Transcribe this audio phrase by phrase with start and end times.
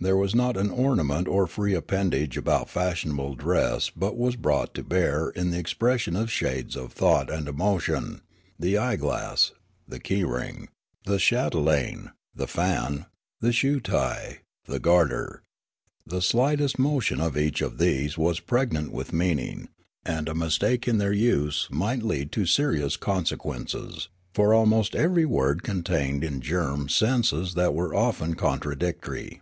[0.00, 4.84] There was not an ornament or free appendage about fashionable dress but was brought to
[4.84, 8.20] bear in the expression of shades of thought and emotion—
[8.60, 9.50] the eye glass,
[9.88, 10.68] the key ring,
[11.04, 13.06] the chatelaine, the fan,
[13.40, 15.42] the shoe tie, the garter;
[16.06, 19.68] the slightest motion of each of these was pregnant with meaning,
[20.04, 25.64] and a mistake in their use might lead to serious consequences; for almost ever}' word
[25.64, 29.40] contained in germ senses that were often contradictory.